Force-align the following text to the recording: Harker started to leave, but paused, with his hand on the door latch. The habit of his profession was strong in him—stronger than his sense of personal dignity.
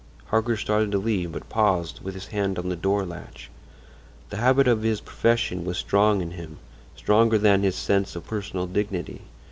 Harker 0.29 0.57
started 0.57 0.91
to 0.93 0.97
leave, 0.97 1.31
but 1.33 1.47
paused, 1.47 1.99
with 2.01 2.15
his 2.15 2.25
hand 2.29 2.57
on 2.57 2.69
the 2.69 2.75
door 2.75 3.05
latch. 3.05 3.51
The 4.31 4.37
habit 4.37 4.67
of 4.67 4.81
his 4.81 4.99
profession 4.99 5.63
was 5.63 5.77
strong 5.77 6.23
in 6.23 6.31
him—stronger 6.31 7.37
than 7.37 7.61
his 7.61 7.75
sense 7.75 8.15
of 8.15 8.25
personal 8.25 8.65
dignity. 8.65 9.21